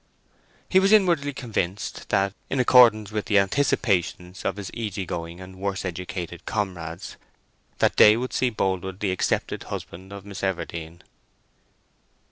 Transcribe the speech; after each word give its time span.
He 0.67 0.79
was 0.79 0.91
inwardly 0.91 1.31
convinced 1.31 2.09
that, 2.09 2.33
in 2.49 2.59
accordance 2.59 3.11
with 3.11 3.25
the 3.25 3.37
anticipations 3.37 4.43
of 4.43 4.55
his 4.55 4.71
easy 4.73 5.05
going 5.05 5.39
and 5.39 5.57
worse 5.57 5.85
educated 5.85 6.43
comrades, 6.47 7.17
that 7.77 7.97
day 7.97 8.17
would 8.17 8.33
see 8.33 8.49
Boldwood 8.49 8.99
the 8.99 9.11
accepted 9.11 9.61
husband 9.65 10.11
of 10.11 10.25
Miss 10.25 10.41
Everdene. 10.41 11.01